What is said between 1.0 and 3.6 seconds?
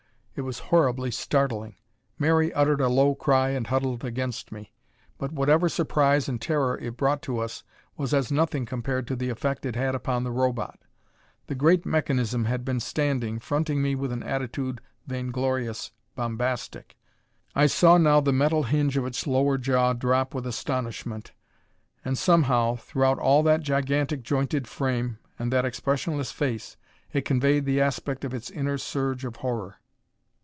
startling. Mary uttered a low cry